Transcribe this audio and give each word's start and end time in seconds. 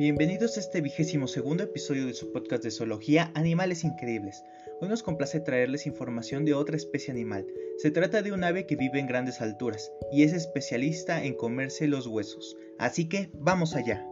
Bienvenidos 0.00 0.56
a 0.56 0.60
este 0.60 0.80
vigésimo 0.80 1.28
segundo 1.28 1.62
episodio 1.62 2.06
de 2.06 2.14
su 2.14 2.32
podcast 2.32 2.64
de 2.64 2.70
zoología 2.70 3.30
Animales 3.34 3.84
Increíbles. 3.84 4.42
Hoy 4.80 4.88
nos 4.88 5.02
complace 5.02 5.40
traerles 5.40 5.86
información 5.86 6.46
de 6.46 6.54
otra 6.54 6.74
especie 6.74 7.12
animal. 7.12 7.46
Se 7.76 7.90
trata 7.90 8.22
de 8.22 8.32
un 8.32 8.42
ave 8.42 8.64
que 8.64 8.76
vive 8.76 8.98
en 8.98 9.06
grandes 9.06 9.42
alturas 9.42 9.92
y 10.10 10.22
es 10.22 10.32
especialista 10.32 11.22
en 11.22 11.34
comerse 11.34 11.86
los 11.86 12.06
huesos. 12.06 12.56
Así 12.78 13.10
que 13.10 13.30
vamos 13.34 13.76
allá. 13.76 14.02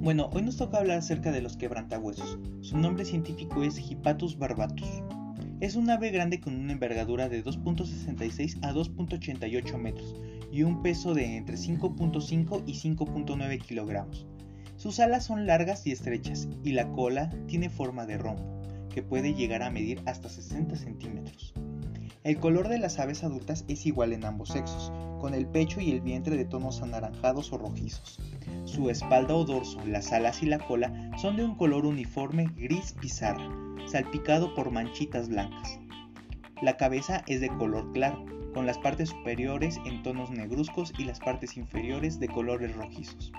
Bueno, 0.00 0.30
hoy 0.32 0.42
nos 0.42 0.56
toca 0.56 0.78
hablar 0.78 0.98
acerca 0.98 1.30
de 1.30 1.42
los 1.42 1.56
quebrantahuesos. 1.56 2.40
Su 2.60 2.76
nombre 2.76 3.04
científico 3.04 3.62
es 3.62 3.78
Hippatus 3.78 4.36
barbatus. 4.36 5.00
Es 5.60 5.74
un 5.74 5.90
ave 5.90 6.10
grande 6.10 6.40
con 6.40 6.54
una 6.54 6.72
envergadura 6.72 7.28
de 7.28 7.44
2.66 7.44 8.58
a 8.62 8.72
2.88 8.72 9.76
metros 9.76 10.14
y 10.52 10.62
un 10.62 10.82
peso 10.82 11.14
de 11.14 11.36
entre 11.36 11.56
5.5 11.56 12.62
y 12.64 12.74
5.9 12.74 13.60
kilogramos. 13.60 14.28
Sus 14.76 15.00
alas 15.00 15.24
son 15.24 15.46
largas 15.46 15.84
y 15.88 15.90
estrechas 15.90 16.48
y 16.62 16.74
la 16.74 16.88
cola 16.92 17.30
tiene 17.48 17.70
forma 17.70 18.06
de 18.06 18.18
rombo, 18.18 18.88
que 18.88 19.02
puede 19.02 19.34
llegar 19.34 19.64
a 19.64 19.70
medir 19.70 20.00
hasta 20.06 20.28
60 20.28 20.76
centímetros. 20.76 21.52
El 22.22 22.38
color 22.38 22.68
de 22.68 22.78
las 22.78 23.00
aves 23.00 23.24
adultas 23.24 23.64
es 23.66 23.84
igual 23.84 24.12
en 24.12 24.24
ambos 24.24 24.50
sexos, 24.50 24.92
con 25.18 25.34
el 25.34 25.46
pecho 25.46 25.80
y 25.80 25.90
el 25.90 26.00
vientre 26.00 26.36
de 26.36 26.44
tonos 26.44 26.82
anaranjados 26.82 27.52
o 27.52 27.58
rojizos. 27.58 28.18
Su 28.64 28.90
espalda 28.90 29.34
o 29.34 29.44
dorso, 29.44 29.80
las 29.86 30.12
alas 30.12 30.42
y 30.42 30.46
la 30.46 30.58
cola 30.58 31.10
son 31.18 31.36
de 31.36 31.44
un 31.44 31.56
color 31.56 31.86
uniforme 31.86 32.48
gris 32.56 32.94
pizarra, 33.00 33.48
salpicado 33.86 34.54
por 34.54 34.70
manchitas 34.70 35.28
blancas. 35.28 35.80
La 36.62 36.76
cabeza 36.76 37.22
es 37.26 37.40
de 37.40 37.48
color 37.48 37.92
claro, 37.92 38.24
con 38.52 38.66
las 38.66 38.78
partes 38.78 39.10
superiores 39.10 39.78
en 39.84 40.02
tonos 40.02 40.30
negruzcos 40.30 40.92
y 40.98 41.04
las 41.04 41.20
partes 41.20 41.56
inferiores 41.56 42.18
de 42.18 42.28
colores 42.28 42.74
rojizos. 42.74 43.32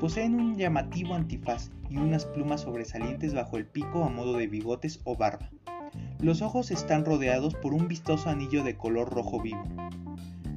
Poseen 0.00 0.34
un 0.34 0.56
llamativo 0.56 1.14
antifaz 1.14 1.70
y 1.90 1.96
unas 1.96 2.26
plumas 2.26 2.62
sobresalientes 2.62 3.34
bajo 3.34 3.56
el 3.56 3.66
pico 3.66 4.04
a 4.04 4.08
modo 4.08 4.36
de 4.36 4.46
bigotes 4.46 5.00
o 5.04 5.16
barba. 5.16 5.50
Los 6.20 6.42
ojos 6.42 6.70
están 6.70 7.04
rodeados 7.04 7.54
por 7.54 7.74
un 7.74 7.88
vistoso 7.88 8.30
anillo 8.30 8.64
de 8.64 8.76
color 8.76 9.10
rojo 9.10 9.40
vivo. 9.40 9.62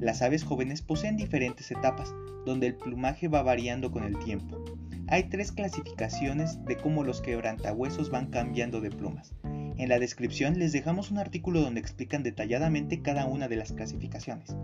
Las 0.00 0.22
aves 0.22 0.44
jóvenes 0.44 0.80
poseen 0.80 1.18
diferentes 1.18 1.70
etapas, 1.70 2.14
donde 2.46 2.66
el 2.66 2.74
plumaje 2.74 3.28
va 3.28 3.42
variando 3.42 3.90
con 3.90 4.04
el 4.04 4.18
tiempo. 4.18 4.64
Hay 5.08 5.24
tres 5.24 5.52
clasificaciones 5.52 6.64
de 6.64 6.78
cómo 6.78 7.04
los 7.04 7.20
quebrantahuesos 7.20 8.10
van 8.10 8.28
cambiando 8.28 8.80
de 8.80 8.90
plumas. 8.90 9.34
En 9.44 9.90
la 9.90 9.98
descripción 9.98 10.58
les 10.58 10.72
dejamos 10.72 11.10
un 11.10 11.18
artículo 11.18 11.60
donde 11.60 11.80
explican 11.80 12.22
detalladamente 12.22 13.02
cada 13.02 13.26
una 13.26 13.46
de 13.48 13.56
las 13.56 13.72
clasificaciones. 13.72 14.56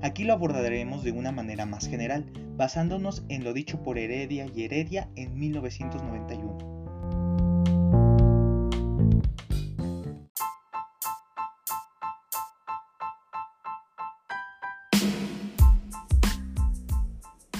Aquí 0.00 0.22
lo 0.22 0.32
abordaremos 0.32 1.02
de 1.02 1.10
una 1.10 1.32
manera 1.32 1.66
más 1.66 1.88
general, 1.88 2.26
basándonos 2.56 3.24
en 3.28 3.42
lo 3.42 3.52
dicho 3.52 3.82
por 3.82 3.98
Heredia 3.98 4.46
y 4.54 4.62
Heredia 4.62 5.08
en 5.16 5.36
1991. 5.36 6.73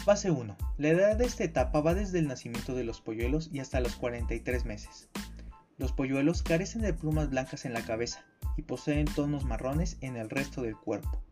Fase 0.05 0.31
1. 0.31 0.55
La 0.77 0.89
edad 0.89 1.17
de 1.17 1.25
esta 1.25 1.45
etapa 1.45 1.81
va 1.81 1.95
desde 1.95 2.19
el 2.19 2.29
nacimiento 2.29 2.75
de 2.75 2.85
los 2.85 3.01
polluelos 3.01 3.49
y 3.51 3.61
hasta 3.61 3.81
los 3.81 3.97
43 3.97 4.67
meses. 4.67 5.09
Los 5.79 5.92
polluelos 5.92 6.42
carecen 6.42 6.83
de 6.83 6.92
plumas 6.92 7.31
blancas 7.31 7.65
en 7.65 7.73
la 7.73 7.81
cabeza 7.81 8.23
y 8.59 8.63
poseen 8.63 9.07
tonos 9.07 9.47
marrones 9.47 9.97
en 10.03 10.17
el 10.17 10.29
resto 10.29 10.61
del 10.61 10.77
cuerpo. 10.77 11.23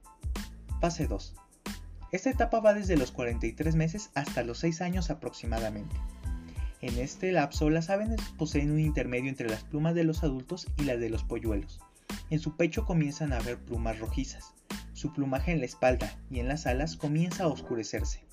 Fase 0.81 1.07
2. 1.07 1.35
Esta 2.13 2.31
etapa 2.31 2.61
va 2.61 2.73
desde 2.73 2.97
los 2.97 3.13
43 3.13 3.77
meses 3.77 4.11
hasta 4.15 4.43
los 4.43 4.61
6 4.61 4.81
años 4.81 5.11
aproximadamente. 5.11 5.95
En 6.81 6.97
este 6.97 7.31
lapso 7.31 7.69
las 7.69 7.91
aves 7.91 8.09
poseen 8.39 8.71
un 8.71 8.81
intermedio 8.81 9.29
entre 9.29 9.51
las 9.51 9.65
plumas 9.65 9.95
de 9.95 10.05
los 10.05 10.25
adultos 10.25 10.67
y 10.79 10.85
las 10.85 10.99
de 10.99 11.11
los 11.11 11.25
polluelos. 11.25 11.83
En 12.31 12.39
su 12.39 12.57
pecho 12.57 12.87
comienzan 12.87 13.35
a 13.35 13.37
haber 13.37 13.59
plumas 13.59 13.99
rojizas. 13.99 14.55
Su 14.95 15.13
plumaje 15.13 15.53
en 15.53 15.59
la 15.59 15.67
espalda 15.67 16.19
y 16.31 16.41
en 16.41 16.49
las 16.49 16.67
alas 16.67 16.97
comienza 16.97 17.45
a 17.45 17.49
oscurecerse. 17.49 18.32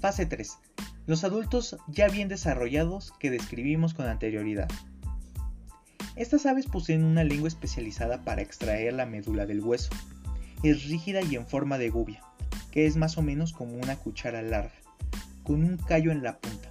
Fase 0.00 0.26
3. 0.26 0.58
Los 1.06 1.24
adultos 1.24 1.76
ya 1.88 2.08
bien 2.08 2.28
desarrollados 2.28 3.12
que 3.18 3.30
describimos 3.30 3.94
con 3.94 4.06
anterioridad. 4.06 4.68
Estas 6.14 6.46
aves 6.46 6.66
poseen 6.66 7.04
una 7.04 7.24
lengua 7.24 7.48
especializada 7.48 8.24
para 8.24 8.42
extraer 8.42 8.92
la 8.92 9.06
médula 9.06 9.44
del 9.44 9.60
hueso. 9.60 9.90
Es 10.62 10.84
rígida 10.84 11.22
y 11.22 11.34
en 11.34 11.46
forma 11.46 11.78
de 11.78 11.90
gubia, 11.90 12.22
que 12.70 12.86
es 12.86 12.96
más 12.96 13.18
o 13.18 13.22
menos 13.22 13.52
como 13.52 13.74
una 13.76 13.96
cuchara 13.96 14.42
larga, 14.42 14.74
con 15.42 15.64
un 15.64 15.76
callo 15.76 16.12
en 16.12 16.22
la 16.22 16.38
punta. 16.38 16.70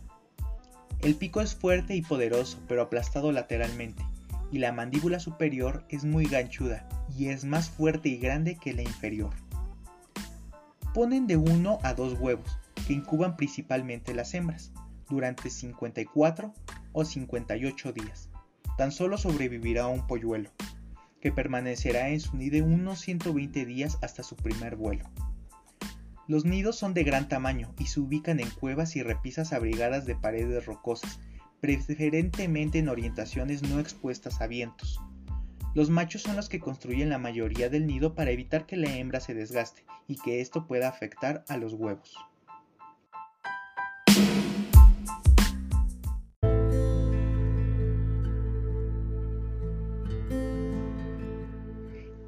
El 1.01 1.15
pico 1.15 1.41
es 1.41 1.53
fuerte 1.53 1.95
y 1.95 2.01
poderoso, 2.01 2.59
pero 2.67 2.81
aplastado 2.81 3.33
lateralmente, 3.33 4.05
y 4.51 4.59
la 4.59 4.71
mandíbula 4.71 5.19
superior 5.19 5.83
es 5.89 6.05
muy 6.05 6.25
ganchuda 6.25 6.87
y 7.17 7.27
es 7.27 7.43
más 7.43 7.69
fuerte 7.69 8.07
y 8.09 8.17
grande 8.17 8.55
que 8.55 8.73
la 8.73 8.83
inferior. 8.83 9.33
Ponen 10.93 11.27
de 11.27 11.37
uno 11.37 11.79
a 11.83 11.93
dos 11.93 12.17
huevos, 12.19 12.57
que 12.87 12.93
incuban 12.93 13.35
principalmente 13.35 14.13
las 14.13 14.33
hembras, 14.33 14.71
durante 15.09 15.49
54 15.49 16.53
o 16.93 17.03
58 17.03 17.91
días. 17.91 18.29
Tan 18.77 18.93
solo 18.93 19.17
sobrevivirá 19.17 19.87
un 19.87 20.07
polluelo, 20.07 20.51
que 21.19 21.33
permanecerá 21.33 22.07
en 22.07 22.21
su 22.21 22.37
nido 22.37 22.65
unos 22.65 23.01
120 23.01 23.65
días 23.65 23.97
hasta 24.01 24.23
su 24.23 24.37
primer 24.37 24.77
vuelo. 24.77 25.03
Los 26.29 26.45
nidos 26.45 26.77
son 26.77 26.93
de 26.93 27.03
gran 27.03 27.27
tamaño 27.27 27.73
y 27.77 27.87
se 27.87 27.99
ubican 27.99 28.39
en 28.39 28.49
cuevas 28.49 28.95
y 28.95 29.03
repisas 29.03 29.51
abrigadas 29.51 30.05
de 30.05 30.15
paredes 30.15 30.65
rocosas, 30.65 31.19
preferentemente 31.59 32.79
en 32.79 32.87
orientaciones 32.87 33.63
no 33.63 33.81
expuestas 33.81 34.39
a 34.39 34.47
vientos. 34.47 35.01
Los 35.73 35.89
machos 35.89 36.21
son 36.21 36.37
los 36.37 36.47
que 36.47 36.61
construyen 36.61 37.09
la 37.09 37.17
mayoría 37.17 37.69
del 37.69 37.85
nido 37.85 38.15
para 38.15 38.31
evitar 38.31 38.65
que 38.65 38.77
la 38.77 38.95
hembra 38.95 39.19
se 39.19 39.33
desgaste 39.33 39.83
y 40.07 40.15
que 40.15 40.39
esto 40.39 40.67
pueda 40.67 40.87
afectar 40.87 41.43
a 41.49 41.57
los 41.57 41.73
huevos. 41.73 42.15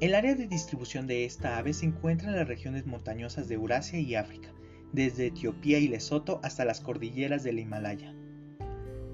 El 0.00 0.14
área 0.14 0.34
de 0.34 0.46
distribución 0.46 1.06
de 1.06 1.26
esta 1.26 1.58
ave 1.58 1.74
se 1.74 1.84
encuentra 1.84 2.30
en 2.30 2.36
las 2.36 2.48
regiones 2.48 2.86
montañosas 2.86 3.48
de 3.48 3.56
Eurasia 3.56 3.98
y 3.98 4.14
África, 4.14 4.48
desde 4.94 5.26
Etiopía 5.26 5.78
y 5.78 5.88
Lesoto 5.88 6.40
hasta 6.42 6.64
las 6.64 6.80
cordilleras 6.80 7.42
del 7.42 7.58
Himalaya. 7.58 8.14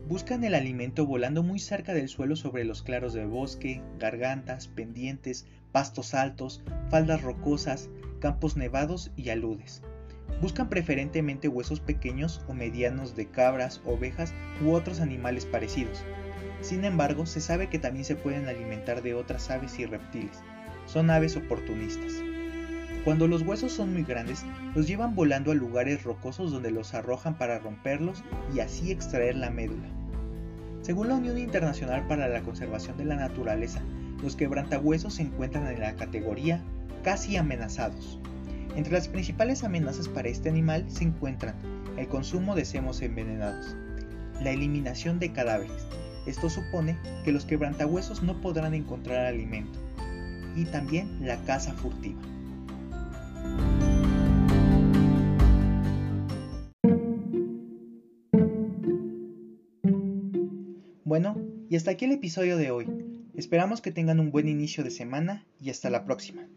Buscan 0.06 0.44
el 0.44 0.54
alimento 0.54 1.04
volando 1.04 1.42
muy 1.42 1.58
cerca 1.58 1.92
del 1.92 2.08
suelo 2.08 2.36
sobre 2.36 2.64
los 2.64 2.84
claros 2.84 3.14
del 3.14 3.26
bosque, 3.26 3.82
gargantas, 3.98 4.68
pendientes, 4.68 5.46
pastos 5.72 6.14
altos, 6.14 6.62
faldas 6.88 7.20
rocosas, 7.20 7.90
campos 8.20 8.56
nevados 8.56 9.10
y 9.16 9.30
aludes. 9.30 9.82
Buscan 10.40 10.68
preferentemente 10.68 11.48
huesos 11.48 11.80
pequeños 11.80 12.42
o 12.46 12.54
medianos 12.54 13.16
de 13.16 13.26
cabras, 13.26 13.80
ovejas 13.84 14.32
u 14.64 14.70
otros 14.70 15.00
animales 15.00 15.46
parecidos. 15.46 16.04
Sin 16.60 16.84
embargo, 16.84 17.26
se 17.26 17.40
sabe 17.40 17.68
que 17.68 17.80
también 17.80 18.04
se 18.04 18.14
pueden 18.14 18.46
alimentar 18.46 19.02
de 19.02 19.14
otras 19.14 19.50
aves 19.50 19.80
y 19.80 19.86
reptiles, 19.86 20.44
son 20.86 21.10
aves 21.10 21.36
oportunistas. 21.36 22.12
Cuando 23.04 23.28
los 23.28 23.42
huesos 23.42 23.72
son 23.72 23.92
muy 23.92 24.02
grandes, 24.02 24.44
los 24.74 24.88
llevan 24.88 25.14
volando 25.14 25.52
a 25.52 25.54
lugares 25.54 26.02
rocosos 26.02 26.50
donde 26.50 26.72
los 26.72 26.92
arrojan 26.92 27.38
para 27.38 27.60
romperlos 27.60 28.24
y 28.52 28.58
así 28.58 28.90
extraer 28.90 29.36
la 29.36 29.50
médula. 29.50 29.86
Según 30.82 31.08
la 31.08 31.14
Unión 31.14 31.38
Internacional 31.38 32.06
para 32.08 32.28
la 32.28 32.42
Conservación 32.42 32.96
de 32.96 33.04
la 33.04 33.16
Naturaleza, 33.16 33.80
los 34.22 34.34
quebrantahuesos 34.34 35.14
se 35.14 35.22
encuentran 35.22 35.68
en 35.68 35.80
la 35.80 35.94
categoría 35.94 36.62
casi 37.04 37.36
amenazados. 37.36 38.18
Entre 38.74 38.92
las 38.92 39.08
principales 39.08 39.62
amenazas 39.62 40.08
para 40.08 40.28
este 40.28 40.48
animal 40.48 40.84
se 40.88 41.04
encuentran 41.04 41.54
el 41.96 42.08
consumo 42.08 42.54
de 42.54 42.64
semos 42.64 43.00
envenenados, 43.02 43.76
la 44.42 44.50
eliminación 44.50 45.18
de 45.18 45.32
cadáveres. 45.32 45.86
Esto 46.26 46.50
supone 46.50 46.98
que 47.24 47.32
los 47.32 47.44
quebrantahuesos 47.44 48.22
no 48.22 48.40
podrán 48.40 48.74
encontrar 48.74 49.26
alimento, 49.26 49.78
y 50.56 50.64
también 50.64 51.24
la 51.24 51.36
caza 51.44 51.72
furtiva. 51.74 52.20
Bueno, 61.04 61.36
y 61.70 61.76
hasta 61.76 61.92
aquí 61.92 62.04
el 62.06 62.12
episodio 62.12 62.56
de 62.56 62.70
hoy. 62.70 62.86
Esperamos 63.34 63.80
que 63.80 63.92
tengan 63.92 64.18
un 64.18 64.30
buen 64.30 64.48
inicio 64.48 64.82
de 64.82 64.90
semana 64.90 65.44
y 65.60 65.70
hasta 65.70 65.90
la 65.90 66.04
próxima. 66.04 66.48